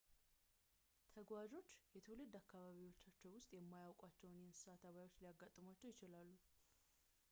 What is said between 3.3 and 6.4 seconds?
ውስጥ የማያውቋቸው የእንሰሳ ተባዮች ሊያጋጥሟቸው ይችላሉ